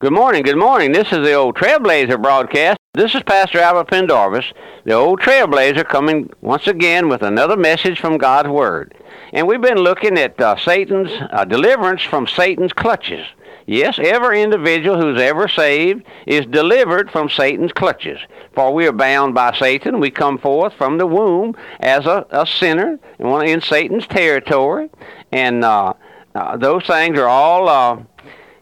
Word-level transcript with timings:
Good 0.00 0.12
morning, 0.12 0.44
good 0.44 0.56
morning. 0.56 0.92
This 0.92 1.10
is 1.10 1.26
the 1.26 1.32
old 1.32 1.56
Trailblazer 1.56 2.22
broadcast. 2.22 2.78
This 2.94 3.16
is 3.16 3.22
Pastor 3.24 3.58
Albert 3.58 3.88
Pendarvis, 3.88 4.44
the 4.84 4.92
old 4.92 5.20
Trailblazer, 5.20 5.84
coming 5.88 6.30
once 6.40 6.68
again 6.68 7.08
with 7.08 7.22
another 7.22 7.56
message 7.56 7.98
from 7.98 8.16
God's 8.16 8.48
Word. 8.48 8.94
And 9.32 9.48
we've 9.48 9.60
been 9.60 9.78
looking 9.78 10.16
at 10.16 10.40
uh, 10.40 10.56
Satan's 10.56 11.10
uh, 11.32 11.44
deliverance 11.44 12.04
from 12.04 12.28
Satan's 12.28 12.72
clutches. 12.72 13.26
Yes, 13.66 13.98
every 13.98 14.40
individual 14.40 15.00
who's 15.00 15.20
ever 15.20 15.48
saved 15.48 16.04
is 16.28 16.46
delivered 16.46 17.10
from 17.10 17.28
Satan's 17.28 17.72
clutches. 17.72 18.20
For 18.54 18.72
we 18.72 18.86
are 18.86 18.92
bound 18.92 19.34
by 19.34 19.52
Satan. 19.58 19.98
We 19.98 20.12
come 20.12 20.38
forth 20.38 20.74
from 20.74 20.98
the 20.98 21.08
womb 21.08 21.56
as 21.80 22.06
a, 22.06 22.24
a 22.30 22.46
sinner 22.46 23.00
in 23.18 23.60
Satan's 23.60 24.06
territory. 24.06 24.90
And 25.32 25.64
uh, 25.64 25.94
uh 26.36 26.56
those 26.56 26.86
things 26.86 27.18
are 27.18 27.26
all 27.26 27.68
uh, 27.68 28.00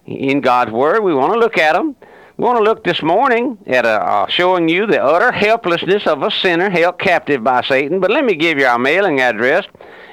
in 0.07 0.41
God's 0.41 0.71
Word. 0.71 1.03
We 1.03 1.15
want 1.15 1.33
to 1.33 1.39
look 1.39 1.59
at 1.59 1.75
them. 1.75 1.97
We 2.37 2.45
want 2.45 2.59
to 2.59 2.65
look 2.65 2.85
this 2.85 3.03
morning 3.03 3.59
at 3.67 3.87
a, 3.87 4.03
uh, 4.03 4.27
showing 4.29 4.69
you 4.69 4.87
the 4.87 5.03
utter 5.03 5.33
helplessness 5.33 6.07
of 6.07 6.23
a 6.23 6.31
sinner 6.31 6.69
held 6.69 6.99
captive 6.99 7.43
by 7.43 7.63
Satan. 7.63 7.99
But 7.99 8.11
let 8.11 8.25
me 8.25 8.35
give 8.35 8.59
you 8.59 8.67
our 8.67 8.79
mailing 8.79 9.21
address. 9.21 9.65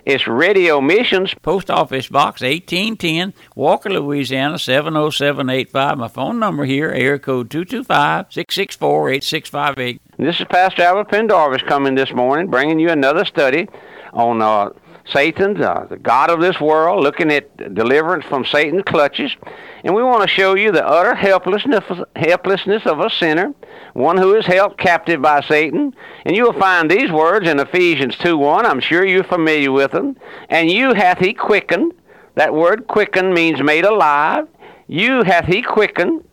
It's 0.06 0.28
Radio 0.28 0.80
Missions, 0.82 1.34
Post 1.34 1.70
Office 1.70 2.08
Box 2.08 2.42
1810, 2.42 3.34
Walker, 3.56 3.90
Louisiana 3.90 4.58
70785. 4.60 5.98
My 5.98 6.08
phone 6.08 6.40
number 6.40 6.66
here, 6.66 6.90
area 6.90 7.20
code 7.20 7.50
225 7.50 8.28
664 8.30 9.10
8658. 9.10 10.02
This 10.18 10.40
is 10.40 10.46
Pastor 10.50 10.84
Albert 10.84 11.10
Pendarvis 11.10 11.62
coming 11.64 11.96
this 11.96 12.14
morning, 12.14 12.48
bringing 12.48 12.80
you 12.80 12.90
another 12.90 13.26
study 13.26 13.68
on 14.14 14.42
uh, 14.42 14.70
Satan, 15.06 15.62
uh, 15.62 15.86
the 15.90 15.98
God 15.98 16.30
of 16.30 16.40
this 16.40 16.60
world, 16.62 17.04
looking 17.04 17.32
at 17.32 17.74
deliverance 17.74 18.26
from 18.26 18.46
Satan's 18.46 18.84
clutches. 18.84 19.36
And 19.84 19.94
we 19.94 20.04
want 20.04 20.22
to 20.22 20.28
show 20.28 20.56
you 20.56 20.72
the 20.72 20.86
utter 20.86 21.14
helplessness, 21.14 21.84
helplessness 22.16 22.86
of 22.86 23.00
a 23.00 23.10
sinner, 23.10 23.54
one 23.94 24.18
who 24.18 24.34
is 24.36 24.46
held 24.46 24.78
captive 24.78 25.22
by 25.22 25.42
Satan. 25.42 25.94
And 26.26 26.36
you 26.36 26.44
will 26.44 26.60
find 26.60 26.90
these 26.90 27.12
words 27.12 27.48
in 27.48 27.60
Ephesians 27.60 28.16
2.1. 28.16 28.64
I'm 28.64 28.80
sure 28.80 29.06
you're 29.06 29.26
familiar 29.26 29.72
with 29.72 29.92
them. 29.92 30.16
And 30.50 30.72
you 30.72 30.94
hath 30.94 31.20
he 31.20 31.34
quickened. 31.34 31.94
That 32.36 32.54
word 32.54 32.88
quickened 32.88 33.34
means 33.34 33.62
made 33.62 33.86
alive. 33.86 34.48
You 34.88 35.24
hath 35.24 35.46
he 35.46 35.62
quickened, 35.62 36.24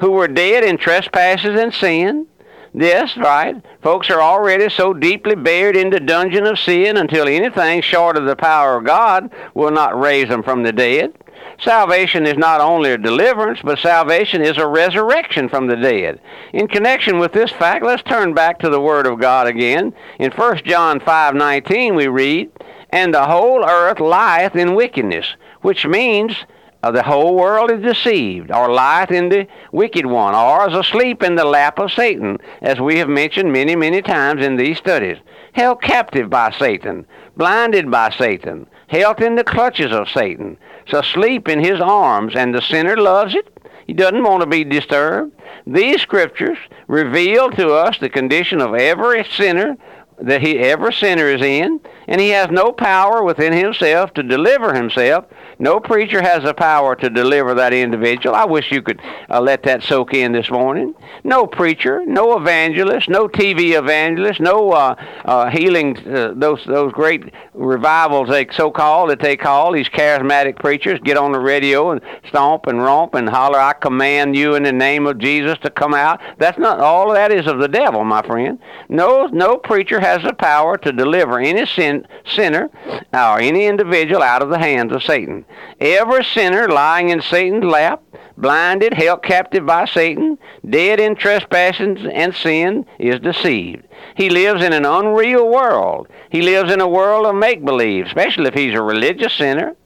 who 0.00 0.10
were 0.10 0.28
dead 0.28 0.64
in 0.64 0.76
trespasses 0.76 1.58
and 1.58 1.72
sin 1.72 2.26
Yes, 2.74 3.16
right. 3.16 3.56
Folks 3.82 4.10
are 4.10 4.20
already 4.20 4.68
so 4.68 4.92
deeply 4.92 5.34
buried 5.34 5.76
in 5.76 5.90
the 5.90 6.00
dungeon 6.00 6.44
of 6.46 6.58
sin 6.58 6.96
until 6.96 7.26
anything 7.26 7.80
short 7.80 8.16
of 8.16 8.26
the 8.26 8.36
power 8.36 8.76
of 8.76 8.84
God 8.84 9.30
will 9.54 9.70
not 9.70 9.98
raise 9.98 10.28
them 10.28 10.42
from 10.42 10.62
the 10.62 10.72
dead. 10.72 11.12
Salvation 11.60 12.24
is 12.24 12.36
not 12.36 12.60
only 12.60 12.92
a 12.92 12.98
deliverance, 12.98 13.58
but 13.64 13.78
salvation 13.78 14.42
is 14.42 14.58
a 14.58 14.66
resurrection 14.66 15.48
from 15.48 15.66
the 15.66 15.76
dead. 15.76 16.20
In 16.52 16.68
connection 16.68 17.18
with 17.18 17.32
this 17.32 17.50
fact, 17.50 17.84
let's 17.84 18.02
turn 18.02 18.32
back 18.32 18.60
to 18.60 18.68
the 18.68 18.80
Word 18.80 19.06
of 19.06 19.18
God 19.18 19.46
again. 19.46 19.92
In 20.20 20.30
1 20.30 20.64
John 20.64 21.00
5:19 21.00 21.96
we 21.96 22.06
read, 22.06 22.50
"And 22.90 23.12
the 23.12 23.24
whole 23.24 23.64
earth 23.64 23.98
lieth 23.98 24.54
in 24.54 24.76
wickedness," 24.76 25.34
which 25.62 25.84
means 25.84 26.36
uh, 26.82 26.90
the 26.90 27.02
whole 27.02 27.34
world 27.34 27.70
is 27.70 27.82
deceived, 27.82 28.50
or 28.50 28.72
lieth 28.72 29.10
in 29.10 29.28
the 29.28 29.46
wicked 29.72 30.06
one, 30.06 30.34
or 30.34 30.68
is 30.68 30.74
asleep 30.74 31.22
in 31.22 31.34
the 31.34 31.44
lap 31.44 31.78
of 31.78 31.92
Satan, 31.92 32.38
as 32.62 32.80
we 32.80 32.98
have 32.98 33.08
mentioned 33.08 33.52
many, 33.52 33.74
many 33.74 34.00
times 34.00 34.44
in 34.44 34.56
these 34.56 34.78
studies. 34.78 35.18
Held 35.52 35.82
captive 35.82 36.30
by 36.30 36.52
Satan, 36.52 37.04
blinded 37.36 37.90
by 37.90 38.10
Satan, 38.10 38.66
held 38.86 39.20
in 39.20 39.34
the 39.34 39.44
clutches 39.44 39.92
of 39.92 40.08
Satan, 40.08 40.56
so 40.86 41.00
asleep 41.00 41.48
in 41.48 41.58
his 41.58 41.80
arms, 41.80 42.34
and 42.36 42.54
the 42.54 42.62
sinner 42.62 42.96
loves 42.96 43.34
it. 43.34 43.48
He 43.86 43.92
doesn't 43.94 44.22
want 44.22 44.42
to 44.42 44.46
be 44.46 44.64
disturbed. 44.64 45.32
These 45.66 46.02
scriptures 46.02 46.58
reveal 46.86 47.50
to 47.52 47.72
us 47.72 47.98
the 47.98 48.10
condition 48.10 48.60
of 48.60 48.74
every 48.74 49.24
sinner 49.24 49.76
that 50.20 50.42
he 50.42 50.58
every 50.58 50.92
sinner 50.92 51.26
is 51.26 51.42
in, 51.42 51.80
and 52.06 52.20
he 52.20 52.30
has 52.30 52.50
no 52.50 52.72
power 52.72 53.22
within 53.22 53.52
himself 53.52 54.12
to 54.14 54.22
deliver 54.22 54.74
himself 54.74 55.24
no 55.60 55.80
preacher 55.80 56.22
has 56.22 56.44
the 56.44 56.54
power 56.54 56.94
to 56.94 57.10
deliver 57.10 57.54
that 57.54 57.72
individual. 57.72 58.34
I 58.34 58.44
wish 58.44 58.70
you 58.70 58.80
could 58.80 59.00
uh, 59.28 59.40
let 59.40 59.64
that 59.64 59.82
soak 59.82 60.14
in 60.14 60.30
this 60.30 60.50
morning. 60.50 60.94
No 61.24 61.46
preacher, 61.46 62.06
no 62.06 62.38
evangelist, 62.38 63.08
no 63.08 63.26
TV 63.26 63.76
evangelist, 63.76 64.38
no 64.38 64.70
uh, 64.70 64.94
uh, 65.24 65.50
healing, 65.50 65.98
uh, 66.06 66.32
those, 66.36 66.64
those 66.64 66.92
great 66.92 67.32
revivals 67.54 68.28
they 68.28 68.46
so 68.52 68.70
call 68.70 69.08
that 69.08 69.20
they 69.20 69.36
call 69.36 69.72
these 69.72 69.88
charismatic 69.88 70.56
preachers 70.60 71.00
get 71.02 71.16
on 71.16 71.32
the 71.32 71.40
radio 71.40 71.90
and 71.90 72.00
stomp 72.28 72.66
and 72.68 72.80
romp 72.80 73.14
and 73.14 73.28
holler, 73.28 73.58
I 73.58 73.72
command 73.72 74.36
you 74.36 74.54
in 74.54 74.62
the 74.62 74.72
name 74.72 75.06
of 75.08 75.18
Jesus 75.18 75.58
to 75.62 75.70
come 75.70 75.92
out. 75.92 76.20
That's 76.38 76.58
not, 76.58 76.78
all 76.78 77.12
that 77.14 77.32
is 77.32 77.48
of 77.48 77.58
the 77.58 77.68
devil, 77.68 78.04
my 78.04 78.22
friend. 78.22 78.60
No, 78.88 79.26
no 79.26 79.56
preacher 79.56 79.98
has 80.08 80.22
the 80.22 80.32
power 80.32 80.78
to 80.78 80.92
deliver 80.92 81.38
any 81.38 81.66
sin, 81.66 82.06
sinner 82.24 82.70
or 83.12 83.40
any 83.40 83.66
individual 83.66 84.22
out 84.22 84.42
of 84.42 84.48
the 84.48 84.58
hands 84.58 84.92
of 84.92 85.02
Satan. 85.02 85.44
Every 85.80 86.24
sinner 86.24 86.66
lying 86.68 87.10
in 87.10 87.20
Satan's 87.20 87.64
lap, 87.64 88.02
blinded, 88.38 88.94
held 88.94 89.22
captive 89.22 89.66
by 89.66 89.84
Satan, 89.84 90.38
dead 90.68 90.98
in 90.98 91.14
trespasses 91.14 92.06
and 92.10 92.34
sin, 92.34 92.86
is 92.98 93.20
deceived. 93.20 93.84
He 94.14 94.30
lives 94.30 94.62
in 94.62 94.72
an 94.72 94.86
unreal 94.86 95.46
world. 95.50 96.08
He 96.30 96.40
lives 96.40 96.72
in 96.72 96.80
a 96.80 96.88
world 96.88 97.26
of 97.26 97.34
make 97.34 97.64
believe, 97.64 98.06
especially 98.06 98.46
if 98.46 98.54
he's 98.54 98.74
a 98.74 98.82
religious 98.82 99.34
sinner. 99.34 99.76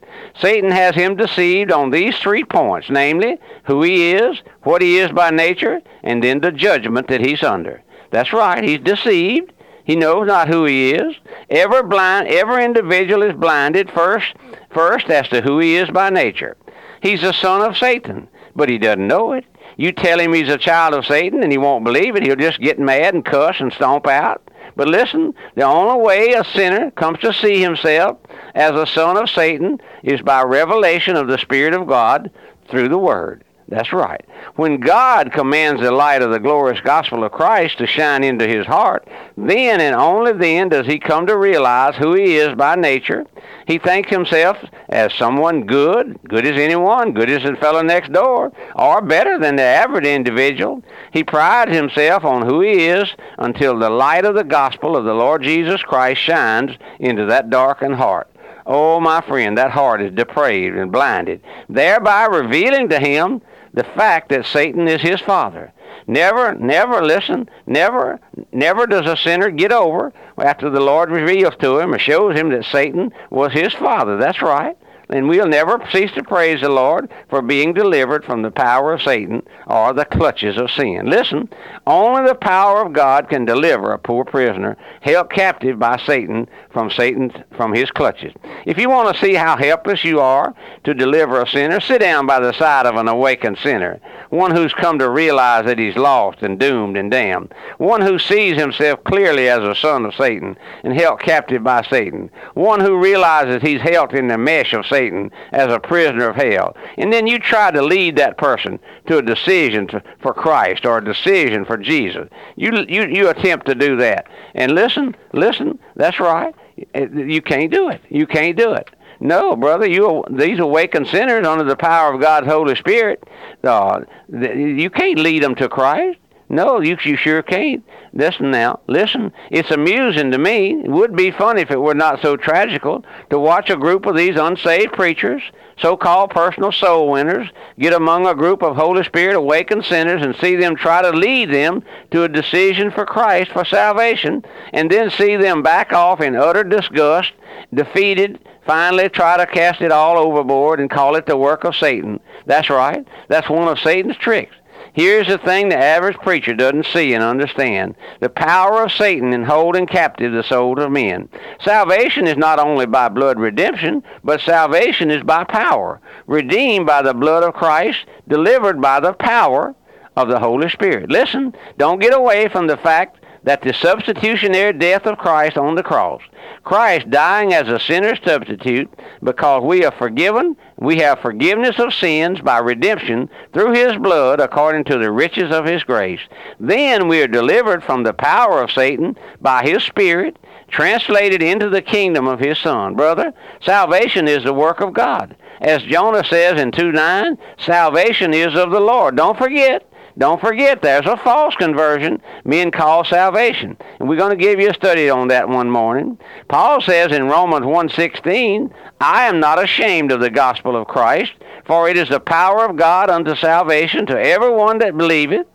Satan 0.41 0.71
has 0.71 0.94
him 0.94 1.16
deceived 1.16 1.72
on 1.72 1.91
these 1.91 2.16
three 2.19 2.44
points 2.44 2.89
namely, 2.89 3.39
who 3.65 3.83
he 3.83 4.12
is, 4.12 4.41
what 4.62 4.83
he 4.83 4.99
is 4.99 5.10
by 5.10 5.31
nature, 5.31 5.81
and 6.04 6.22
then 6.22 6.41
the 6.41 6.53
judgment 6.53 7.09
that 7.09 7.21
he's 7.21 7.43
under. 7.43 7.83
That's 8.10 8.33
right, 8.33 8.62
he's 8.62 8.81
deceived. 8.81 9.53
He 9.84 9.97
knows 9.97 10.26
not 10.26 10.48
who 10.48 10.65
he 10.65 10.93
is. 10.93 11.16
Every 11.50 11.82
blind, 11.82 12.28
every 12.28 12.65
individual 12.65 13.22
is 13.22 13.34
blinded 13.34 13.91
first, 13.91 14.34
first 14.70 15.09
as 15.10 15.28
to 15.28 15.41
who 15.41 15.59
he 15.59 15.76
is 15.76 15.91
by 15.91 16.10
nature. 16.10 16.56
He's 17.00 17.22
a 17.22 17.32
son 17.32 17.62
of 17.62 17.76
Satan, 17.76 18.28
but 18.54 18.69
he 18.69 18.78
doesn't 18.78 19.06
know 19.06 19.32
it. 19.32 19.44
You 19.76 19.91
tell 19.91 20.21
him 20.21 20.32
he's 20.32 20.48
a 20.48 20.59
child 20.59 20.94
of 20.94 21.06
Satan, 21.06 21.42
and 21.42 21.50
he 21.50 21.59
won't 21.59 21.84
believe 21.84 22.15
it. 22.15 22.22
He'll 22.22 22.37
just 22.37 22.60
get 22.60 22.78
mad 22.78 23.15
and 23.15 23.25
cuss 23.25 23.56
and 23.59 23.72
stomp 23.72 24.06
out. 24.06 24.48
But 24.76 24.88
listen, 24.88 25.34
the 25.54 25.62
only 25.62 26.03
way 26.03 26.32
a 26.32 26.44
sinner 26.44 26.91
comes 26.92 27.19
to 27.21 27.32
see 27.32 27.60
himself 27.60 28.19
as 28.54 28.72
a 28.72 28.87
son 28.87 29.16
of 29.16 29.28
Satan 29.28 29.81
is 30.03 30.22
by 30.22 30.42
revelation 30.42 31.16
of 31.16 31.28
the 31.28 31.38
Spirit 31.38 31.75
of 31.75 31.87
God 31.87 32.31
through 32.69 32.88
the 32.88 32.98
Word. 32.98 33.44
That's 33.68 33.92
right. 33.92 34.22
When 34.56 34.80
God 34.80 35.32
commands 35.32 35.80
the 35.80 35.92
light 35.92 36.20
of 36.20 36.30
the 36.30 36.40
glorious 36.40 36.80
gospel 36.80 37.24
of 37.24 37.32
Christ 37.32 37.78
to 37.78 37.86
shine 37.86 38.22
into 38.22 38.46
his 38.46 38.66
heart, 38.66 39.08
then 39.36 39.80
and 39.80 39.94
only 39.94 40.32
then 40.32 40.68
does 40.68 40.86
he 40.86 40.98
come 40.98 41.26
to 41.26 41.38
realize 41.38 41.96
who 41.96 42.14
he 42.14 42.36
is 42.36 42.54
by 42.54 42.74
nature. 42.74 43.24
He 43.66 43.78
thinks 43.78 44.10
himself 44.10 44.58
as 44.88 45.14
someone 45.14 45.64
good, 45.64 46.18
good 46.28 46.44
as 46.44 46.60
anyone, 46.60 47.12
good 47.12 47.30
as 47.30 47.44
the 47.44 47.56
fellow 47.56 47.82
next 47.82 48.12
door, 48.12 48.52
or 48.74 49.00
better 49.00 49.38
than 49.38 49.56
the 49.56 49.62
average 49.62 50.06
individual. 50.06 50.82
He 51.12 51.24
prides 51.24 51.72
himself 51.72 52.24
on 52.24 52.46
who 52.46 52.60
he 52.60 52.86
is 52.86 53.08
until 53.38 53.78
the 53.78 53.90
light 53.90 54.24
of 54.24 54.34
the 54.34 54.44
gospel 54.44 54.96
of 54.96 55.04
the 55.04 55.14
Lord 55.14 55.42
Jesus 55.42 55.82
Christ 55.82 56.20
shines 56.20 56.72
into 56.98 57.24
that 57.26 57.48
darkened 57.48 57.94
heart. 57.94 58.28
Oh, 58.66 59.00
my 59.00 59.20
friend, 59.22 59.58
that 59.58 59.70
heart 59.70 60.02
is 60.02 60.12
depraved 60.12 60.76
and 60.76 60.92
blinded, 60.92 61.42
thereby 61.68 62.26
revealing 62.26 62.88
to 62.90 63.00
him 63.00 63.40
the 63.75 63.84
fact 63.84 64.28
that 64.31 64.47
Satan 64.47 64.88
is 64.88 65.00
his 65.00 65.21
father. 65.21 65.72
Never, 66.06 66.55
never 66.55 67.03
listen, 67.05 67.49
never, 67.66 68.19
never 68.53 68.87
does 68.87 69.06
a 69.06 69.16
sinner 69.16 69.50
get 69.50 69.72
over 69.72 70.12
after 70.38 70.69
the 70.69 70.81
Lord 70.81 71.10
reveals 71.10 71.55
to 71.60 71.78
him 71.78 71.94
or 71.94 71.99
shows 71.99 72.37
him 72.37 72.50
that 72.50 72.65
Satan 72.65 73.12
was 73.31 73.53
his 73.53 73.72
father. 73.72 74.16
That's 74.16 74.43
right 74.43 74.77
and 75.12 75.28
we'll 75.28 75.46
never 75.46 75.78
cease 75.92 76.10
to 76.12 76.22
praise 76.22 76.62
the 76.62 76.70
Lord 76.70 77.10
for 77.28 77.42
being 77.42 77.74
delivered 77.74 78.24
from 78.24 78.40
the 78.40 78.50
power 78.50 78.94
of 78.94 79.02
Satan 79.02 79.42
or 79.66 79.92
the 79.92 80.06
clutches 80.06 80.56
of 80.56 80.70
sin. 80.70 81.10
Listen, 81.10 81.50
only 81.86 82.26
the 82.26 82.34
power 82.34 82.80
of 82.80 82.94
God 82.94 83.28
can 83.28 83.44
deliver 83.44 83.92
a 83.92 83.98
poor 83.98 84.24
prisoner 84.24 84.78
held 85.03 85.30
captive 85.30 85.78
by 85.78 85.98
Satan 85.98 86.48
from 86.70 86.91
Satan 86.91 87.30
from 87.54 87.74
his 87.74 87.91
clutches. 87.91 88.32
If 88.64 88.78
you 88.78 88.88
want 88.88 89.14
to 89.14 89.22
see 89.22 89.34
how 89.34 89.56
helpless 89.59 90.03
you 90.03 90.20
are 90.20 90.54
to 90.84 90.94
deliver 90.94 91.42
a 91.42 91.47
sinner, 91.47 91.80
sit 91.80 92.00
down 92.00 92.26
by 92.26 92.41
the 92.41 92.54
side 92.54 92.86
of 92.86 92.97
an 92.97 93.08
awakened 93.08 93.58
sinner, 93.58 94.00
one 94.30 94.56
who's 94.56 94.72
come 94.72 94.98
to 94.98 95.10
realize 95.10 95.66
that 95.66 95.78
he's 95.78 95.97
lost 95.97 96.41
and 96.41 96.58
doomed 96.58 96.97
and 96.97 97.10
damned, 97.10 97.53
one 97.76 98.00
who 98.00 98.18
sees 98.18 98.56
himself 98.56 99.04
clearly 99.04 99.50
as 99.50 99.62
a 99.62 99.74
son 99.74 100.06
of 100.06 100.15
Satan 100.15 100.56
and 100.84 100.98
held 100.98 101.20
captive 101.20 101.62
by 101.62 101.82
Satan, 101.82 102.30
one 102.54 102.80
who 102.80 102.97
realizes 102.97 103.60
he's 103.60 103.82
held 103.82 104.15
in 104.15 104.28
the 104.28 104.38
mesh 104.38 104.72
of 104.72 104.86
Satan 104.86 105.02
Satan 105.03 105.31
as 105.51 105.72
a 105.72 105.81
prisoner 105.81 106.28
of 106.31 106.37
hell. 106.37 106.77
And 106.97 107.13
then 107.13 107.27
you 107.27 107.39
try 107.39 107.71
to 107.71 107.83
lead 107.83 108.16
that 108.16 108.39
person 108.39 108.78
to 109.07 109.19
a 109.19 109.22
decision 109.22 109.87
to, 109.89 110.03
for 110.21 110.33
Christ 110.33 110.87
or 110.87 110.99
a 110.99 111.04
decision 111.04 111.65
for 111.65 111.77
Jesus. 111.77 112.28
You, 112.57 112.84
you, 112.89 113.07
you 113.07 113.28
attempt 113.28 113.66
to 113.66 113.75
do 113.75 113.97
that. 113.97 114.28
And 114.54 114.75
listen, 114.75 115.16
listen, 115.33 115.78
that's 115.97 116.21
right. 116.21 116.54
You 116.95 117.43
can't 117.43 117.72
do 117.72 117.89
it. 117.89 118.01
You 118.09 118.27
can't 118.27 118.57
do 118.57 118.72
it. 118.72 118.89
No, 119.21 119.54
brother, 119.54 119.89
you 119.89 120.25
these 120.31 120.59
awakened 120.59 121.07
sinners 121.07 121.47
under 121.47 121.65
the 121.65 121.77
power 121.77 122.13
of 122.13 122.21
God's 122.21 122.49
Holy 122.49 122.75
Spirit, 122.75 123.22
uh, 123.63 124.01
you 124.28 124.91
can't 124.91 125.19
lead 125.19 125.45
them 125.45 125.54
to 125.57 125.69
Christ. 125.69 126.19
No, 126.53 126.83
you, 126.83 126.99
you 127.03 127.16
sure 127.16 127.43
can't. 127.43 127.83
Listen 128.13 128.51
now, 128.51 128.81
listen. 128.87 129.33
It's 129.51 129.71
amusing 129.71 130.31
to 130.33 130.39
me. 130.39 130.83
It 130.84 130.91
would 130.91 131.16
be 131.16 131.31
funny 131.31 131.63
if 131.63 131.71
it 131.71 131.81
were 131.81 131.95
not 131.95 132.21
so 132.21 132.37
tragical 132.37 133.07
to 133.31 133.39
watch 133.39 133.71
a 133.71 133.77
group 133.77 134.04
of 134.04 134.16
these 134.16 134.37
unsaved 134.39 134.93
preachers, 134.93 135.43
so-called 135.81 136.28
personal 136.28 136.71
soul 136.71 137.10
winners, 137.10 137.49
get 137.78 137.95
among 137.95 138.27
a 138.27 138.34
group 138.34 138.63
of 138.63 138.77
Holy 138.77 139.03
Spirit 139.03 139.34
awakened 139.34 139.87
sinners 139.87 140.21
and 140.21 140.37
see 140.37 140.54
them 140.57 140.77
try 140.77 141.01
to 141.01 141.16
lead 141.16 141.51
them 141.51 141.83
to 142.10 142.25
a 142.25 142.28
decision 142.28 142.91
for 142.91 143.07
Christ 143.07 143.51
for 143.53 143.65
salvation, 143.65 144.45
and 144.75 144.91
then 144.91 145.09
see 145.09 145.37
them 145.37 145.63
back 145.63 145.95
off 145.95 146.21
in 146.21 146.37
utter 146.37 146.65
disgust, 146.65 147.33
defeated, 147.72 148.39
finally 148.66 149.09
try 149.09 149.39
to 149.39 149.47
cast 149.47 149.81
it 149.81 149.91
all 149.91 150.19
overboard 150.19 150.81
and 150.81 150.91
call 150.91 151.16
it 151.16 151.25
the 151.25 151.34
work 151.34 151.65
of 151.65 151.75
Satan. 151.75 152.21
That's 152.45 152.69
right. 152.69 153.09
That's 153.28 153.49
one 153.49 153.69
of 153.69 153.78
Satan's 153.78 154.19
tricks. 154.19 154.54
Here's 154.92 155.28
the 155.28 155.38
thing 155.38 155.68
the 155.68 155.76
average 155.76 156.16
preacher 156.18 156.54
doesn't 156.54 156.86
see 156.86 157.14
and 157.14 157.24
understand 157.24 157.94
the 158.20 158.28
power 158.28 158.84
of 158.84 158.92
Satan 158.92 159.32
in 159.32 159.44
holding 159.44 159.86
captive 159.86 160.32
the 160.32 160.42
souls 160.42 160.78
of 160.80 160.90
men. 160.90 161.28
Salvation 161.64 162.26
is 162.26 162.36
not 162.36 162.58
only 162.58 162.86
by 162.86 163.08
blood 163.08 163.38
redemption, 163.38 164.02
but 164.22 164.40
salvation 164.40 165.10
is 165.10 165.22
by 165.22 165.44
power. 165.44 166.00
Redeemed 166.26 166.86
by 166.86 167.02
the 167.02 167.14
blood 167.14 167.42
of 167.42 167.54
Christ, 167.54 168.00
delivered 168.28 168.80
by 168.80 169.00
the 169.00 169.12
power 169.14 169.74
of 170.16 170.28
the 170.28 170.38
Holy 170.38 170.68
Spirit. 170.68 171.10
Listen, 171.10 171.54
don't 171.78 172.00
get 172.00 172.14
away 172.14 172.48
from 172.48 172.66
the 172.66 172.76
fact 172.76 173.22
that 173.44 173.62
the 173.62 173.72
substitutionary 173.72 174.72
death 174.72 175.06
of 175.06 175.18
Christ 175.18 175.56
on 175.56 175.74
the 175.74 175.83
cross, 175.83 176.22
Christ 176.65 177.10
dying 177.10 177.53
as 177.53 177.68
a 177.68 177.80
sinner's 177.80 178.21
substitute 178.24 178.89
because 179.22 179.62
we 179.65 179.84
are 179.84 179.92
forgiven, 179.92 180.56
we 180.78 180.98
have 180.98 181.21
forgiveness 181.21 181.78
of 181.78 181.92
sins 181.92 182.41
by 182.41 182.59
redemption 182.59 183.28
through 183.53 183.72
his 183.72 183.97
blood 183.97 184.41
according 184.41 184.84
to 184.84 184.98
the 184.98 185.10
riches 185.10 185.50
of 185.50 185.65
his 185.65 185.83
grace. 185.83 186.21
Then 186.60 187.09
we 187.09 187.21
are 187.22 187.28
delivered 187.28 187.83
from 187.83 188.03
the 188.03 188.15
power 188.15 188.62
of 188.62 188.71
Satan 188.71 189.16
by 189.41 189.62
his 189.62 189.83
Spirit, 189.83 190.39
translated 190.68 191.42
into 191.42 191.68
the 191.68 191.83
kingdom 191.83 192.27
of 192.27 192.41
his 192.41 192.59
Son. 192.59 192.94
Brother, 192.94 193.33
salvation 193.60 194.28
is 194.28 194.44
the 194.44 194.54
work 194.54 194.80
of 194.80 194.92
God. 194.92 195.36
As 195.60 195.83
Jonah 195.84 196.24
says 196.24 196.60
in 196.60 196.72
2 196.72 196.92
9, 196.92 197.39
salvation 197.59 198.34
is 198.34 198.54
of 198.56 198.71
the 198.71 198.80
Lord. 198.80 199.16
Don't 199.16 199.39
forget, 199.39 199.89
don't 200.18 200.41
forget, 200.41 200.82
there's 200.82 201.06
a 201.06 201.16
false 201.16 201.54
conversion 201.56 202.20
men 202.44 202.70
call 202.70 203.04
salvation. 203.04 203.76
And 203.98 204.09
we're 204.09 204.16
going 204.16 204.36
to 204.36 204.42
give 204.42 204.60
you 204.60 204.70
a 204.70 204.74
study 204.74 205.09
on 205.09 205.28
that 205.28 205.48
one 205.48 205.70
morning. 205.70 206.18
Paul 206.48 206.80
says 206.80 207.12
in 207.12 207.28
Romans 207.28 207.64
1.16, 207.64 208.72
I 209.00 209.24
am 209.24 209.41
not 209.41 209.62
ashamed 209.62 210.12
of 210.12 210.20
the 210.20 210.30
gospel 210.30 210.76
of 210.76 210.86
Christ, 210.86 211.32
for 211.64 211.88
it 211.88 211.97
is 211.97 212.09
the 212.09 212.20
power 212.20 212.64
of 212.64 212.76
God 212.76 213.09
unto 213.10 213.34
salvation 213.34 214.06
to 214.06 214.20
everyone 214.20 214.78
that 214.78 214.97
believeth. 214.97 215.47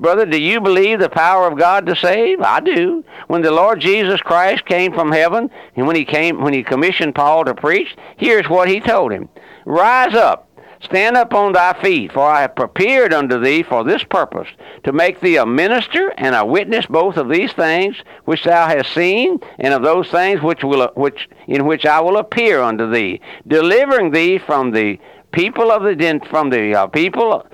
Brother, 0.00 0.26
do 0.26 0.40
you 0.40 0.60
believe 0.60 0.98
the 0.98 1.08
power 1.08 1.46
of 1.46 1.58
God 1.58 1.86
to 1.86 1.96
save? 1.96 2.40
I 2.40 2.60
do. 2.60 3.04
When 3.28 3.42
the 3.42 3.50
Lord 3.50 3.80
Jesus 3.80 4.20
Christ 4.20 4.66
came 4.66 4.92
from 4.92 5.12
heaven, 5.12 5.50
and 5.76 5.86
when 5.86 5.96
he 5.96 6.04
came, 6.04 6.42
when 6.42 6.52
he 6.52 6.62
commissioned 6.62 7.14
Paul 7.14 7.44
to 7.44 7.54
preach, 7.54 7.96
here's 8.16 8.48
what 8.48 8.68
he 8.68 8.80
told 8.80 9.12
him. 9.12 9.28
Rise 9.64 10.14
up, 10.14 10.45
Stand 10.82 11.16
up 11.16 11.32
on 11.32 11.52
thy 11.52 11.72
feet, 11.82 12.12
for 12.12 12.22
I 12.22 12.42
have 12.42 12.54
prepared 12.54 13.12
unto 13.12 13.40
thee 13.40 13.62
for 13.62 13.84
this 13.84 14.04
purpose, 14.04 14.48
to 14.84 14.92
make 14.92 15.20
thee 15.20 15.36
a 15.36 15.46
minister 15.46 16.12
and 16.18 16.34
a 16.34 16.44
witness 16.44 16.86
both 16.86 17.16
of 17.16 17.28
these 17.28 17.52
things 17.52 17.96
which 18.24 18.44
thou 18.44 18.66
hast 18.66 18.92
seen, 18.92 19.40
and 19.58 19.72
of 19.72 19.82
those 19.82 20.08
things 20.10 20.42
which 20.42 20.62
will, 20.62 20.90
which, 20.94 21.28
in 21.46 21.66
which 21.66 21.86
I 21.86 22.00
will 22.00 22.18
appear 22.18 22.60
unto 22.60 22.90
thee, 22.90 23.20
delivering 23.46 24.10
thee 24.10 24.38
from 24.38 24.70
the 24.70 24.98
people 25.32 25.70
of 25.70 25.82
the 25.82 26.20
from 26.28 26.50
the 26.50 26.74
uh, 26.74 26.86
people, 26.86 27.46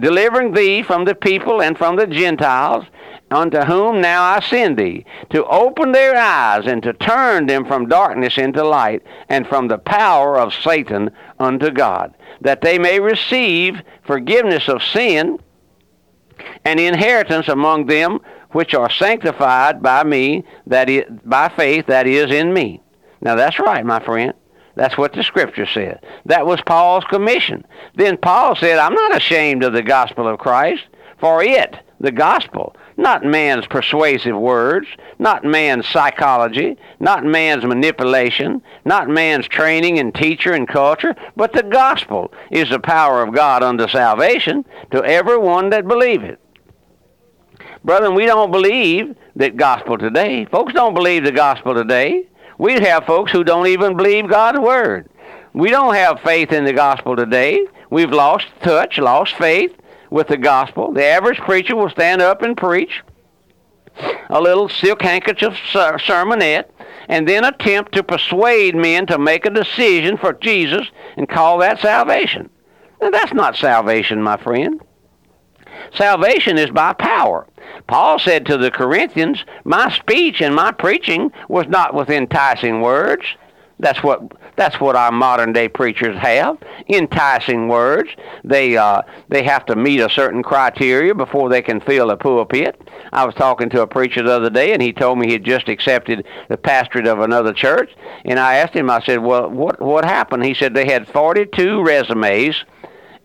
delivering 0.00 0.52
thee 0.52 0.82
from 0.82 1.04
the 1.04 1.14
people 1.14 1.62
and 1.62 1.76
from 1.76 1.96
the 1.96 2.06
Gentiles, 2.06 2.84
unto 3.30 3.58
whom 3.60 4.00
now 4.00 4.22
I 4.22 4.40
send 4.40 4.76
thee, 4.76 5.04
to 5.30 5.44
open 5.46 5.92
their 5.92 6.16
eyes 6.16 6.66
and 6.66 6.82
to 6.84 6.92
turn 6.92 7.46
them 7.46 7.64
from 7.64 7.88
darkness 7.88 8.38
into 8.38 8.62
light, 8.62 9.02
and 9.28 9.46
from 9.46 9.68
the 9.68 9.78
power 9.78 10.38
of 10.38 10.54
Satan 10.54 11.10
unto 11.38 11.70
God 11.70 12.14
that 12.40 12.60
they 12.60 12.78
may 12.78 13.00
receive 13.00 13.82
forgiveness 14.04 14.68
of 14.68 14.82
sin 14.82 15.38
and 16.64 16.78
inheritance 16.78 17.48
among 17.48 17.86
them 17.86 18.20
which 18.50 18.74
are 18.74 18.90
sanctified 18.90 19.82
by 19.82 20.04
me, 20.04 20.44
that 20.66 20.88
is, 20.88 21.04
by 21.24 21.48
faith 21.48 21.86
that 21.86 22.06
is 22.06 22.30
in 22.30 22.52
me. 22.52 22.80
Now 23.20 23.34
that's 23.34 23.58
right, 23.58 23.84
my 23.84 24.00
friend. 24.00 24.32
That's 24.74 24.98
what 24.98 25.14
the 25.14 25.22
scripture 25.22 25.66
said. 25.66 26.04
That 26.26 26.46
was 26.46 26.60
Paul's 26.60 27.04
commission. 27.04 27.66
Then 27.94 28.18
Paul 28.18 28.56
said, 28.56 28.78
I'm 28.78 28.94
not 28.94 29.16
ashamed 29.16 29.64
of 29.64 29.72
the 29.72 29.82
gospel 29.82 30.28
of 30.28 30.38
Christ, 30.38 30.84
for 31.18 31.42
it, 31.42 31.76
the 31.98 32.12
gospel, 32.12 32.76
not 32.96 33.24
man's 33.24 33.66
persuasive 33.66 34.36
words, 34.36 34.86
not 35.18 35.44
man's 35.44 35.86
psychology, 35.86 36.76
not 36.98 37.24
man's 37.24 37.64
manipulation, 37.64 38.62
not 38.84 39.08
man's 39.08 39.46
training 39.46 39.98
and 39.98 40.14
teacher 40.14 40.52
and 40.52 40.66
culture, 40.66 41.14
but 41.36 41.52
the 41.52 41.62
gospel 41.62 42.32
is 42.50 42.70
the 42.70 42.80
power 42.80 43.22
of 43.22 43.34
God 43.34 43.62
unto 43.62 43.86
salvation 43.88 44.64
to 44.90 45.04
everyone 45.04 45.70
that 45.70 45.86
believeth. 45.86 46.38
Brethren, 47.84 48.14
we 48.14 48.26
don't 48.26 48.50
believe 48.50 49.14
that 49.36 49.56
gospel 49.56 49.98
today. 49.98 50.44
Folks 50.46 50.72
don't 50.72 50.94
believe 50.94 51.24
the 51.24 51.32
gospel 51.32 51.74
today. 51.74 52.26
We 52.58 52.72
have 52.80 53.04
folks 53.04 53.30
who 53.30 53.44
don't 53.44 53.66
even 53.66 53.96
believe 53.96 54.28
God's 54.28 54.58
word. 54.58 55.08
We 55.52 55.70
don't 55.70 55.94
have 55.94 56.20
faith 56.20 56.52
in 56.52 56.64
the 56.64 56.72
gospel 56.72 57.14
today. 57.14 57.66
We've 57.90 58.10
lost 58.10 58.46
touch, 58.62 58.98
lost 58.98 59.36
faith 59.36 59.74
with 60.10 60.28
the 60.28 60.36
gospel. 60.36 60.92
The 60.92 61.04
average 61.04 61.38
preacher 61.38 61.76
will 61.76 61.90
stand 61.90 62.22
up 62.22 62.42
and 62.42 62.56
preach 62.56 63.02
a 64.28 64.40
little 64.40 64.68
silk 64.68 65.02
handkerchief 65.02 65.54
sermonette 65.72 66.70
and 67.08 67.28
then 67.28 67.44
attempt 67.44 67.92
to 67.92 68.02
persuade 68.02 68.74
men 68.74 69.06
to 69.06 69.18
make 69.18 69.46
a 69.46 69.50
decision 69.50 70.16
for 70.16 70.32
Jesus 70.32 70.86
and 71.16 71.28
call 71.28 71.58
that 71.58 71.80
salvation. 71.80 72.50
Now, 73.00 73.10
that's 73.10 73.34
not 73.34 73.56
salvation, 73.56 74.22
my 74.22 74.36
friend. 74.36 74.80
Salvation 75.94 76.58
is 76.58 76.70
by 76.70 76.92
power. 76.94 77.46
Paul 77.86 78.18
said 78.18 78.46
to 78.46 78.56
the 78.56 78.70
Corinthians, 78.70 79.44
My 79.64 79.90
speech 79.90 80.40
and 80.40 80.54
my 80.54 80.72
preaching 80.72 81.30
was 81.48 81.66
not 81.68 81.94
with 81.94 82.10
enticing 82.10 82.80
words. 82.80 83.24
That's 83.78 84.02
what 84.02 84.32
that's 84.56 84.80
what 84.80 84.96
our 84.96 85.12
modern 85.12 85.52
day 85.52 85.68
preachers 85.68 86.16
have. 86.16 86.56
Enticing 86.88 87.68
words. 87.68 88.08
They 88.42 88.76
uh, 88.76 89.02
they 89.28 89.42
have 89.42 89.66
to 89.66 89.76
meet 89.76 90.00
a 90.00 90.08
certain 90.08 90.42
criteria 90.42 91.14
before 91.14 91.50
they 91.50 91.60
can 91.60 91.80
fill 91.80 92.10
a 92.10 92.16
pulpit. 92.16 92.80
I 93.12 93.26
was 93.26 93.34
talking 93.34 93.68
to 93.70 93.82
a 93.82 93.86
preacher 93.86 94.22
the 94.22 94.32
other 94.32 94.50
day, 94.50 94.72
and 94.72 94.80
he 94.80 94.92
told 94.92 95.18
me 95.18 95.26
he 95.26 95.34
had 95.34 95.44
just 95.44 95.68
accepted 95.68 96.26
the 96.48 96.56
pastorate 96.56 97.06
of 97.06 97.20
another 97.20 97.52
church. 97.52 97.90
And 98.24 98.38
I 98.38 98.56
asked 98.56 98.74
him, 98.74 98.88
I 98.88 99.00
said, 99.02 99.18
"Well, 99.18 99.50
what 99.50 99.80
what 99.80 100.04
happened?" 100.06 100.44
He 100.44 100.54
said 100.54 100.72
they 100.72 100.86
had 100.86 101.06
42 101.08 101.82
resumes 101.82 102.64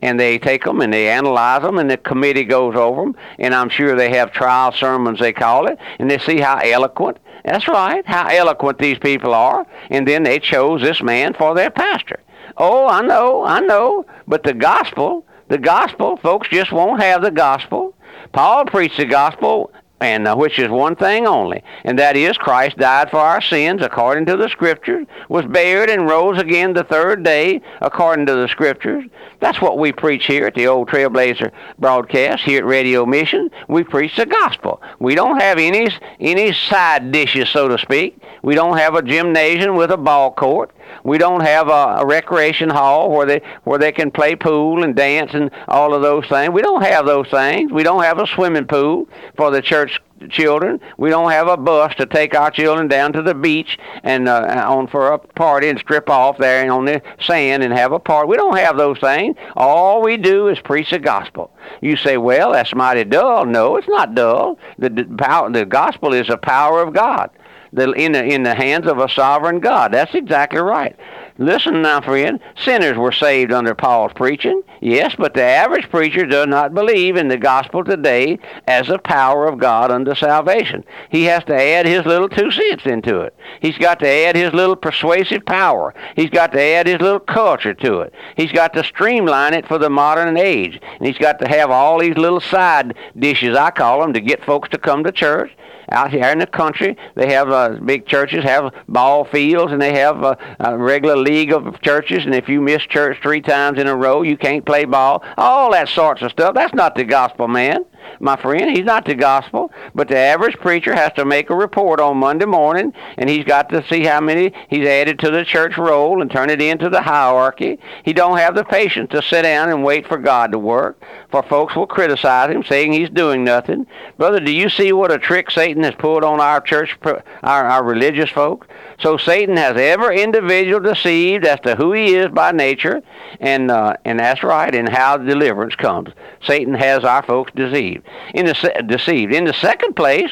and 0.01 0.19
they 0.19 0.39
take 0.39 0.63
them 0.63 0.81
and 0.81 0.93
they 0.93 1.09
analyze 1.09 1.61
them, 1.61 1.77
and 1.77 1.89
the 1.89 1.97
committee 1.97 2.43
goes 2.43 2.75
over 2.75 3.01
them, 3.01 3.15
and 3.39 3.53
I'm 3.53 3.69
sure 3.69 3.95
they 3.95 4.11
have 4.11 4.31
trial 4.31 4.71
sermons, 4.71 5.19
they 5.19 5.33
call 5.33 5.67
it, 5.67 5.77
and 5.99 6.09
they 6.09 6.17
see 6.17 6.39
how 6.39 6.57
eloquent 6.57 7.17
that's 7.43 7.67
right, 7.67 8.05
how 8.05 8.27
eloquent 8.27 8.77
these 8.77 8.99
people 8.99 9.33
are. 9.33 9.65
And 9.89 10.07
then 10.07 10.23
they 10.23 10.39
chose 10.39 10.81
this 10.81 11.01
man 11.01 11.33
for 11.33 11.55
their 11.55 11.71
pastor. 11.71 12.19
Oh, 12.57 12.87
I 12.87 13.01
know, 13.01 13.43
I 13.43 13.61
know. 13.61 14.05
But 14.27 14.43
the 14.43 14.53
gospel, 14.53 15.25
the 15.47 15.57
gospel, 15.57 16.17
folks 16.17 16.49
just 16.49 16.71
won't 16.71 17.01
have 17.01 17.21
the 17.21 17.31
gospel. 17.31 17.95
Paul 18.31 18.65
preached 18.65 18.97
the 18.97 19.05
gospel 19.05 19.71
and 20.01 20.27
uh, 20.27 20.35
which 20.35 20.57
is 20.57 20.69
one 20.69 20.95
thing 20.95 21.27
only, 21.27 21.63
and 21.83 21.97
that 21.99 22.17
is 22.17 22.37
Christ 22.37 22.77
died 22.77 23.11
for 23.11 23.19
our 23.19 23.39
sins 23.39 23.83
according 23.83 24.25
to 24.25 24.35
the 24.35 24.49
Scriptures, 24.49 25.05
was 25.29 25.45
buried 25.45 25.91
and 25.91 26.07
rose 26.07 26.39
again 26.39 26.73
the 26.73 26.83
third 26.83 27.23
day 27.23 27.61
according 27.81 28.25
to 28.25 28.35
the 28.35 28.47
Scriptures. 28.47 29.05
That's 29.39 29.61
what 29.61 29.77
we 29.77 29.91
preach 29.91 30.25
here 30.25 30.47
at 30.47 30.55
the 30.55 30.67
old 30.67 30.89
Trailblazer 30.89 31.51
broadcast 31.77 32.43
here 32.43 32.59
at 32.59 32.65
Radio 32.65 33.05
Mission. 33.05 33.49
We 33.67 33.83
preach 33.83 34.15
the 34.15 34.25
gospel. 34.25 34.81
We 34.99 35.13
don't 35.13 35.39
have 35.39 35.59
any 35.59 35.89
any 36.19 36.51
side 36.53 37.11
dishes, 37.11 37.49
so 37.49 37.67
to 37.67 37.77
speak. 37.77 38.17
We 38.41 38.55
don't 38.55 38.77
have 38.77 38.95
a 38.95 39.03
gymnasium 39.03 39.75
with 39.75 39.91
a 39.91 39.97
ball 39.97 40.31
court. 40.31 40.71
We 41.03 41.17
don't 41.17 41.41
have 41.41 41.67
a, 41.67 42.01
a 42.01 42.05
recreation 42.05 42.69
hall 42.69 43.09
where 43.11 43.25
they 43.25 43.41
where 43.63 43.79
they 43.79 43.91
can 43.91 44.11
play 44.11 44.35
pool 44.35 44.83
and 44.83 44.95
dance 44.95 45.33
and 45.33 45.51
all 45.67 45.93
of 45.93 46.01
those 46.01 46.27
things. 46.27 46.51
We 46.51 46.61
don't 46.61 46.83
have 46.83 47.05
those 47.05 47.27
things. 47.29 47.71
We 47.71 47.83
don't 47.83 48.03
have 48.03 48.19
a 48.19 48.27
swimming 48.27 48.65
pool 48.65 49.07
for 49.35 49.51
the 49.51 49.61
church 49.61 49.99
children. 50.29 50.79
We 50.97 51.09
don't 51.09 51.31
have 51.31 51.47
a 51.47 51.57
bus 51.57 51.95
to 51.95 52.05
take 52.05 52.35
our 52.35 52.51
children 52.51 52.87
down 52.87 53.13
to 53.13 53.21
the 53.21 53.33
beach 53.33 53.77
and 54.03 54.27
uh, 54.27 54.65
on 54.67 54.87
for 54.87 55.13
a 55.13 55.17
party 55.17 55.69
and 55.69 55.79
strip 55.79 56.09
off 56.09 56.37
there 56.37 56.61
and 56.61 56.71
on 56.71 56.85
the 56.85 57.01
sand 57.19 57.63
and 57.63 57.73
have 57.73 57.91
a 57.91 57.99
party. 57.99 58.29
We 58.29 58.37
don't 58.37 58.57
have 58.57 58.77
those 58.77 58.99
things. 58.99 59.35
All 59.55 60.01
we 60.01 60.17
do 60.17 60.47
is 60.47 60.59
preach 60.59 60.91
the 60.91 60.99
gospel. 60.99 61.51
You 61.81 61.95
say, 61.95 62.17
well, 62.17 62.51
that's 62.51 62.75
mighty 62.75 63.03
dull. 63.03 63.45
No, 63.45 63.77
it's 63.77 63.87
not 63.87 64.15
dull. 64.15 64.59
The, 64.77 64.89
the, 64.89 65.05
power, 65.05 65.51
the 65.51 65.65
gospel 65.65 66.13
is 66.13 66.27
the 66.27 66.37
power 66.37 66.81
of 66.81 66.93
God 66.93 67.31
the, 67.73 67.91
in, 67.91 68.11
the, 68.11 68.23
in 68.23 68.43
the 68.43 68.55
hands 68.55 68.87
of 68.87 68.99
a 68.99 69.09
sovereign 69.09 69.59
God. 69.59 69.91
That's 69.93 70.13
exactly 70.13 70.59
right. 70.59 70.95
Listen 71.37 71.81
now, 71.81 72.01
friend. 72.01 72.39
Sinners 72.55 72.97
were 72.97 73.11
saved 73.11 73.51
under 73.51 73.73
Paul's 73.73 74.13
preaching. 74.13 74.61
Yes, 74.81 75.15
but 75.17 75.33
the 75.33 75.43
average 75.43 75.89
preacher 75.89 76.25
does 76.25 76.47
not 76.47 76.73
believe 76.73 77.15
in 77.15 77.29
the 77.29 77.37
gospel 77.37 77.83
today 77.83 78.37
as 78.67 78.89
a 78.89 78.97
power 78.99 79.47
of 79.47 79.59
God 79.59 79.91
unto 79.91 80.13
salvation. 80.13 80.83
He 81.09 81.23
has 81.23 81.43
to 81.45 81.55
add 81.55 81.85
his 81.85 82.05
little 82.05 82.29
two 82.29 82.51
cents 82.51 82.85
into 82.85 83.21
it. 83.21 83.35
He's 83.61 83.77
got 83.77 83.99
to 83.99 84.07
add 84.07 84.35
his 84.35 84.53
little 84.53 84.75
persuasive 84.75 85.45
power. 85.45 85.93
He's 86.15 86.29
got 86.29 86.51
to 86.51 86.61
add 86.61 86.87
his 86.87 86.99
little 86.99 87.19
culture 87.19 87.73
to 87.75 88.01
it. 88.01 88.13
He's 88.35 88.51
got 88.51 88.73
to 88.73 88.83
streamline 88.83 89.53
it 89.53 89.67
for 89.67 89.77
the 89.77 89.89
modern 89.89 90.37
age. 90.37 90.79
And 90.81 91.07
he's 91.07 91.17
got 91.17 91.39
to 91.39 91.47
have 91.47 91.71
all 91.71 91.99
these 91.99 92.17
little 92.17 92.41
side 92.41 92.95
dishes, 93.17 93.57
I 93.57 93.71
call 93.71 94.01
them, 94.01 94.13
to 94.13 94.19
get 94.19 94.45
folks 94.45 94.69
to 94.69 94.77
come 94.77 95.03
to 95.05 95.11
church 95.11 95.51
out 95.91 96.11
here 96.11 96.25
in 96.25 96.39
the 96.39 96.47
country. 96.47 96.97
They 97.15 97.31
have 97.33 97.49
uh, 97.49 97.77
big 97.83 98.05
churches 98.05 98.43
have 98.43 98.73
ball 98.87 99.25
fields, 99.25 99.71
and 99.71 99.81
they 99.81 99.93
have 99.97 100.23
a, 100.23 100.37
a 100.59 100.77
regular 100.77 101.17
league 101.17 101.51
of 101.51 101.81
churches. 101.81 102.25
And 102.25 102.33
if 102.33 102.49
you 102.49 102.61
miss 102.61 102.83
church 102.83 103.17
three 103.21 103.41
times 103.41 103.79
in 103.79 103.87
a 103.87 103.95
row, 103.95 104.21
you 104.21 104.37
can't 104.37 104.65
play 104.65 104.85
ball. 104.85 105.23
All 105.37 105.71
that 105.71 105.89
sorts 105.89 106.21
of 106.21 106.31
stuff. 106.31 106.53
That's 106.53 106.73
not 106.73 106.95
the 106.95 107.03
gospel, 107.03 107.47
man 107.47 107.85
my 108.19 108.35
friend. 108.35 108.75
He's 108.75 108.85
not 108.85 109.05
the 109.05 109.15
gospel, 109.15 109.71
but 109.95 110.07
the 110.07 110.17
average 110.17 110.57
preacher 110.57 110.93
has 110.93 111.11
to 111.13 111.25
make 111.25 111.49
a 111.49 111.55
report 111.55 111.99
on 111.99 112.17
Monday 112.17 112.45
morning, 112.45 112.93
and 113.17 113.29
he's 113.29 113.45
got 113.45 113.69
to 113.69 113.85
see 113.87 114.03
how 114.05 114.21
many 114.21 114.53
he's 114.69 114.87
added 114.87 115.19
to 115.19 115.31
the 115.31 115.45
church 115.45 115.77
roll 115.77 116.21
and 116.21 116.31
turn 116.31 116.49
it 116.49 116.61
into 116.61 116.89
the 116.89 117.01
hierarchy. 117.01 117.79
He 118.03 118.13
don't 118.13 118.37
have 118.37 118.55
the 118.55 118.63
patience 118.63 119.11
to 119.11 119.21
sit 119.21 119.43
down 119.43 119.69
and 119.69 119.83
wait 119.83 120.07
for 120.07 120.17
God 120.17 120.51
to 120.51 120.59
work, 120.59 121.01
for 121.29 121.43
folks 121.43 121.75
will 121.75 121.87
criticize 121.87 122.49
him, 122.49 122.63
saying 122.63 122.93
he's 122.93 123.09
doing 123.09 123.43
nothing. 123.43 123.87
Brother, 124.17 124.39
do 124.39 124.51
you 124.51 124.69
see 124.69 124.93
what 124.93 125.11
a 125.11 125.19
trick 125.19 125.51
Satan 125.51 125.83
has 125.83 125.95
pulled 125.95 126.23
on 126.23 126.39
our 126.39 126.61
church, 126.61 126.97
our, 127.03 127.23
our 127.43 127.83
religious 127.83 128.29
folks? 128.29 128.67
So 128.99 129.17
Satan 129.17 129.57
has 129.57 129.77
every 129.77 130.21
individual 130.21 130.79
deceived 130.79 131.45
as 131.45 131.59
to 131.61 131.75
who 131.75 131.93
he 131.93 132.15
is 132.15 132.29
by 132.29 132.51
nature, 132.51 133.01
and 133.39 133.71
uh, 133.71 133.97
and 134.05 134.19
that's 134.19 134.43
right, 134.43 134.73
and 134.73 134.87
how 134.87 135.17
deliverance 135.17 135.75
comes. 135.75 136.09
Satan 136.45 136.73
has 136.75 137.03
our 137.03 137.23
folks 137.23 137.51
deceived. 137.55 137.90
In 138.33 138.45
the 138.45 138.83
deceived. 138.87 139.33
In 139.33 139.45
the 139.45 139.53
second 139.53 139.95
place, 139.95 140.31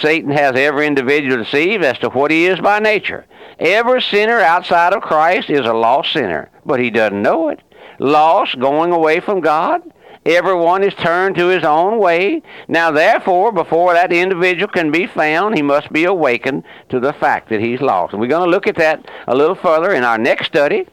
Satan 0.00 0.30
has 0.30 0.54
every 0.54 0.86
individual 0.86 1.42
deceived 1.42 1.84
as 1.84 1.98
to 1.98 2.08
what 2.10 2.30
he 2.30 2.46
is 2.46 2.60
by 2.60 2.78
nature. 2.78 3.26
Every 3.58 4.02
sinner 4.02 4.40
outside 4.40 4.92
of 4.92 5.02
Christ 5.02 5.50
is 5.50 5.66
a 5.66 5.72
lost 5.72 6.12
sinner, 6.12 6.50
but 6.66 6.80
he 6.80 6.90
doesn't 6.90 7.22
know 7.22 7.48
it. 7.48 7.60
Lost, 7.98 8.58
going 8.58 8.92
away 8.92 9.20
from 9.20 9.40
God. 9.40 9.82
Everyone 10.24 10.84
is 10.84 10.94
turned 10.94 11.34
to 11.36 11.48
his 11.48 11.64
own 11.64 11.98
way. 11.98 12.42
Now, 12.68 12.92
therefore, 12.92 13.50
before 13.50 13.92
that 13.94 14.12
individual 14.12 14.70
can 14.70 14.92
be 14.92 15.06
found, 15.06 15.56
he 15.56 15.62
must 15.62 15.92
be 15.92 16.04
awakened 16.04 16.62
to 16.90 17.00
the 17.00 17.12
fact 17.12 17.48
that 17.48 17.60
he's 17.60 17.80
lost. 17.80 18.12
And 18.12 18.20
we're 18.20 18.28
going 18.28 18.44
to 18.44 18.50
look 18.50 18.68
at 18.68 18.76
that 18.76 19.10
a 19.26 19.34
little 19.34 19.56
further 19.56 19.92
in 19.92 20.04
our 20.04 20.18
next 20.18 20.46
study. 20.46 20.86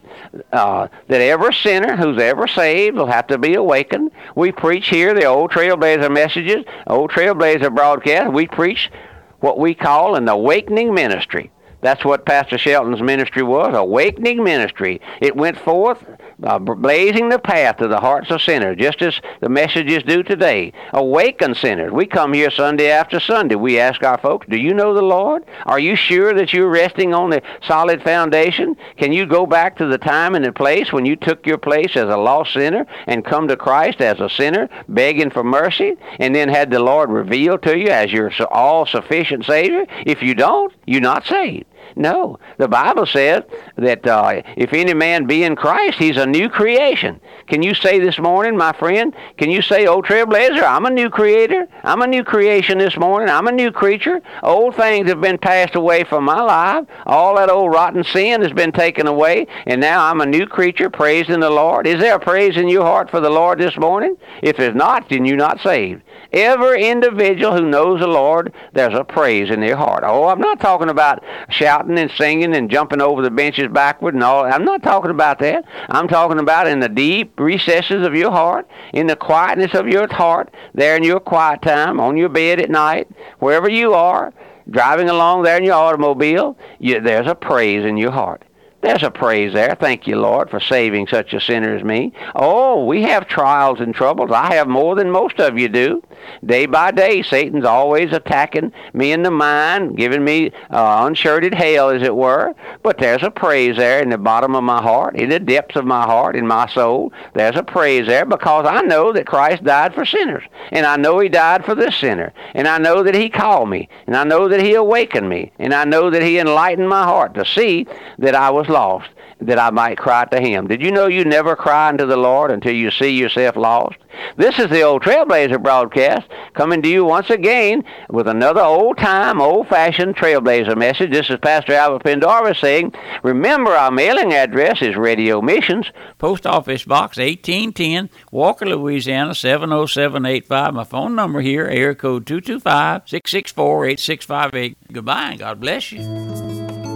Uh, 0.52 0.88
that 1.08 1.22
every 1.22 1.54
sinner 1.54 1.96
who's 1.96 2.22
ever 2.22 2.48
saved 2.48 2.98
will 2.98 3.08
have 3.08 3.28
to 3.28 3.38
be 3.38 3.54
awakened. 3.54 4.12
We 4.36 4.52
preach 4.52 4.90
here 4.90 5.14
the 5.14 5.26
old 5.26 5.52
Trailblazer 5.52 6.12
messages, 6.12 6.66
old 6.88 7.12
Trailblazer 7.12 7.74
broadcast. 7.74 8.34
We 8.34 8.48
preach 8.48 8.92
what 9.40 9.60
we 9.60 9.74
call 9.74 10.16
an 10.16 10.28
awakening 10.28 10.94
ministry. 10.94 11.52
That's 11.82 12.04
what 12.04 12.26
Pastor 12.26 12.58
Shelton's 12.58 13.02
ministry 13.02 13.44
was, 13.44 13.74
awakening 13.74 14.44
ministry. 14.44 15.00
It 15.22 15.36
went 15.36 15.58
forth 15.58 16.04
uh, 16.44 16.60
blazing 16.60 17.30
the 17.30 17.40
path 17.40 17.78
to 17.78 17.88
the 17.88 18.00
hearts 18.00 18.32
of 18.32 18.42
sinners, 18.42 18.78
just 18.80 19.02
as 19.02 19.20
the 19.42 19.50
messages 19.50 20.04
do 20.04 20.24
today. 20.24 20.72
Awaken 20.94 21.56
sinners. 21.56 21.92
We 21.92 22.06
come 22.06 22.34
here 22.34 22.52
Sunday 22.52 22.90
after 22.90 23.20
Sunday. 23.20 23.56
We 23.56 23.80
ask 23.80 24.04
our 24.04 24.18
folks, 24.18 24.48
Do 24.50 24.58
you 24.58 24.74
know 24.74 24.94
the 24.94 25.02
Lord? 25.02 25.44
Are 25.66 25.80
you 25.80 25.96
sure 25.96 26.34
that 26.34 26.54
you're 26.54 26.70
resting 26.70 27.14
on 27.14 27.30
the 27.30 27.42
solid 27.62 28.04
foundation? 28.04 28.76
Can 28.98 29.12
you 29.12 29.26
go 29.26 29.46
back 29.46 29.78
to 29.78 29.86
the 29.86 29.98
time 29.98 30.36
and 30.36 30.46
the 30.46 30.54
place 30.54 30.94
when 30.94 31.06
you 31.06 31.16
took 31.16 31.46
your 31.46 31.58
place 31.58 31.96
as 31.96 32.10
a 32.10 32.18
lost 32.18 32.54
sinner 32.54 32.86
and 33.08 33.26
come 33.26 33.48
to 33.48 33.58
Christ 33.58 34.02
as 34.02 34.20
a 34.20 34.30
sinner, 34.30 34.70
begging 34.88 35.32
for 35.32 35.44
mercy, 35.44 35.96
and 36.20 36.36
then 36.36 36.50
had 36.50 36.72
the 36.72 36.80
Lord 36.80 37.10
reveal 37.10 37.58
to 37.60 37.78
you 37.78 37.90
as 37.90 38.12
your 38.12 38.32
all 38.50 38.86
sufficient 38.86 39.46
Savior? 39.46 39.86
If 40.06 40.22
you 40.22 40.36
don't, 40.36 40.74
you're 40.86 41.02
not 41.02 41.26
saved. 41.26 41.66
No. 42.00 42.40
The 42.58 42.70
Bible 42.70 43.06
says 43.06 43.44
that 43.76 44.08
uh, 44.08 44.42
if 44.56 44.72
any 44.72 44.94
man 44.94 45.26
be 45.26 45.44
in 45.44 45.58
Christ, 45.58 46.00
he's 46.00 46.16
a 46.16 46.26
new 46.26 46.48
creation. 46.48 47.20
Can 47.48 47.62
you 47.62 47.74
say 47.74 48.00
this 48.00 48.18
morning, 48.18 48.56
my 48.56 48.72
friend? 48.72 49.14
Can 49.38 49.52
you 49.52 49.62
say, 49.62 49.86
Oh, 49.86 50.02
Trailblazer, 50.02 50.64
I'm 50.64 50.86
a 50.86 50.90
new 50.90 51.10
creator. 51.10 51.68
I'm 51.84 52.02
a 52.02 52.08
new 52.08 52.24
creation 52.24 52.78
this 52.78 52.96
morning. 52.96 53.28
I'm 53.28 53.48
a 53.48 53.52
new 53.52 53.70
creature. 53.70 54.22
Old 54.44 54.78
things 54.78 55.10
have 55.10 55.20
been 55.20 55.38
passed 55.38 55.76
away 55.76 56.06
from 56.06 56.24
my 56.24 56.42
life. 56.42 56.88
All 57.06 57.36
that 57.36 57.50
old 57.50 57.74
rotten 57.74 58.06
sin 58.06 58.44
has 58.44 58.54
been 58.54 58.72
taken 58.72 59.06
away, 59.06 59.48
and 59.66 59.82
now 59.82 60.06
I'm 60.06 60.22
a 60.22 60.26
new 60.26 60.48
creature 60.48 60.90
praising 60.90 61.42
the 61.42 61.50
Lord. 61.50 61.86
Is 61.86 62.00
there 62.00 62.16
a 62.16 62.20
praise 62.20 62.56
in 62.56 62.70
your 62.70 62.84
heart 62.86 63.12
for 63.12 63.20
the 63.20 63.30
Lord 63.30 63.60
this 63.60 63.76
morning? 63.76 64.16
If 64.42 64.56
there's 64.56 64.74
not, 64.76 65.10
then 65.10 65.26
you're 65.26 65.36
not 65.36 65.60
saved. 65.60 66.04
Every 66.32 66.88
individual 66.88 67.58
who 67.58 67.68
knows 67.68 68.00
the 68.00 68.08
Lord, 68.08 68.54
there's 68.72 68.94
a 68.94 69.04
praise 69.04 69.50
in 69.50 69.60
their 69.60 69.76
heart. 69.76 70.04
Oh, 70.06 70.28
I'm 70.28 70.40
not 70.40 70.62
talking 70.62 70.90
about 70.90 71.24
shouting 71.50 71.89
and 71.98 72.12
singing 72.12 72.56
and 72.56 72.70
jumping 72.70 73.02
over 73.02 73.22
the 73.22 73.32
benches 73.32 73.68
backward 73.72 74.14
and 74.14 74.24
all. 74.24 74.46
I'm 74.46 74.66
not 74.66 74.84
talking 74.84 75.12
about 75.12 75.40
that. 75.40 75.66
I'm 75.90 76.08
talking 76.08 76.40
about 76.40 76.68
in 76.68 76.80
the 76.80 76.90
deep 76.90 77.40
recesses 77.40 78.06
of 78.06 78.16
your 78.16 78.32
heart, 78.32 78.68
in 78.94 79.08
the 79.08 79.16
quietness 79.16 79.74
of 79.74 79.88
your 79.88 80.08
heart, 80.14 80.54
there 80.74 80.96
in 80.96 81.04
your 81.04 81.20
quiet 81.20 81.62
time, 81.62 82.00
on 82.00 82.18
your 82.18 82.30
bed 82.30 82.60
at 82.60 82.70
night, 82.70 83.08
wherever 83.40 83.70
you 83.70 83.94
are, 83.94 84.34
driving 84.70 85.10
along 85.10 85.44
there 85.44 85.58
in 85.58 85.64
your 85.64 85.76
automobile, 85.76 86.58
you, 86.80 87.00
there's 87.02 87.28
a 87.28 87.36
praise 87.36 87.86
in 87.86 87.98
your 87.98 88.12
heart. 88.12 88.44
There's 88.82 89.04
a 89.04 89.12
praise 89.12 89.54
there. 89.54 89.76
Thank 89.76 90.08
you, 90.08 90.16
Lord, 90.16 90.50
for 90.50 90.62
saving 90.62 91.08
such 91.08 91.34
a 91.34 91.42
sinner 91.42 91.76
as 91.76 91.84
me. 91.84 92.14
Oh, 92.34 92.86
we 92.86 93.02
have 93.04 93.28
trials 93.28 93.82
and 93.82 93.94
troubles. 93.94 94.32
I 94.32 94.56
have 94.56 94.70
more 94.70 94.96
than 94.96 95.12
most 95.12 95.40
of 95.40 95.60
you 95.60 95.68
do. 95.68 96.02
Day 96.46 96.66
by 96.66 96.92
day, 96.92 97.22
Satan's 97.22 97.66
always 97.66 98.14
attacking 98.14 98.72
me 98.94 99.12
in 99.12 99.24
the 99.24 99.32
mind, 99.32 99.98
giving 99.98 100.24
me 100.24 100.52
uh, 100.70 101.06
unshirted 101.06 101.54
hell, 101.54 101.90
as 101.90 102.02
it 102.02 102.16
were. 102.16 102.54
But 102.84 102.98
there's 102.98 103.24
a 103.24 103.32
praise 103.32 103.78
there 103.78 104.02
in 104.02 104.10
the 104.10 104.18
bottom 104.18 104.56
of 104.56 104.64
my 104.64 104.82
heart, 104.82 105.16
in 105.16 105.30
the 105.30 105.40
depths 105.40 105.76
of 105.76 105.86
my 105.86 106.04
heart, 106.04 106.36
in 106.36 106.48
my 106.48 106.68
soul. 106.68 107.12
There's 107.34 107.56
a 107.56 107.64
praise 107.64 108.08
there 108.08 108.26
because 108.26 108.66
I 108.66 108.82
know 108.82 109.12
that 109.14 109.28
Christ 109.28 109.64
died 109.64 109.94
for 109.94 110.06
sinners. 110.06 110.44
And 110.72 110.86
I 110.86 110.96
know 110.96 111.20
he 111.20 111.30
died 111.30 111.66
for 111.66 111.76
this 111.76 111.96
sinner. 111.96 112.34
And 112.54 112.68
I 112.68 112.78
know 112.78 113.04
that 113.04 113.16
he 113.16 113.30
called 113.30 113.70
me. 113.70 113.90
And 114.08 114.16
I 114.16 114.24
know 114.24 114.48
that 114.48 114.62
he 114.62 114.74
awakened 114.74 115.30
me. 115.30 115.52
And 115.60 115.74
I 115.74 115.84
know 115.86 116.10
that 116.10 116.22
he 116.22 116.40
enlightened 116.40 116.90
my 116.90 117.04
heart 117.04 117.34
to 117.36 117.46
see 117.46 117.88
that 118.18 118.36
I 118.36 118.50
was 118.50 118.70
lost, 118.70 119.10
that 119.42 119.60
I 119.60 119.70
might 119.70 119.98
cry 119.98 120.26
to 120.26 120.42
him. 120.42 120.68
Did 120.68 120.82
you 120.82 120.92
know 120.92 121.08
you 121.08 121.24
never 121.24 121.56
cry 121.56 121.90
unto 121.90 122.06
the 122.06 122.18
Lord 122.18 122.52
until 122.52 122.74
you 122.74 122.92
see 122.92 123.12
yourself 123.12 123.56
lost? 123.56 123.98
This 124.36 124.60
is 124.60 124.70
the 124.70 124.82
old 124.82 125.02
Trailblazer 125.04 125.62
broadcast 125.62 126.28
coming 126.54 126.82
to 126.82 126.90
you 126.90 127.06
once 127.06 127.30
again 127.30 127.84
with 128.10 128.28
another 128.28 128.62
old 128.62 128.98
time, 128.98 129.40
old 129.40 129.68
fashioned 129.68 130.16
Trailblazer 130.16 130.78
message. 130.78 131.12
This 131.12 131.30
is 131.30 131.38
Pastor 131.42 131.74
Albert 131.74 132.04
Pendarvis 132.04 132.60
saying, 132.60 132.94
Remember 133.24 133.72
our 133.72 133.92
mailing 133.92 134.34
address 134.34 134.82
is 134.82 134.96
Radio 134.96 135.42
Missions, 135.42 135.90
Post 136.18 136.46
Office 136.46 136.84
Box 136.84 137.18
1810, 137.18 138.10
Walker, 138.32 138.66
Louisiana 138.66 139.36
70785. 139.36 140.74
My 140.74 140.84
phone 140.84 141.16
number 141.16 141.42
here, 141.42 141.66
area 141.66 141.96
code 141.96 142.26
225 142.26 143.04
664 143.08 143.86
8658. 143.86 144.78
Goodbye 144.92 145.30
and 145.32 145.40
God 145.40 145.60
bless 145.60 145.92
you. 145.92 146.69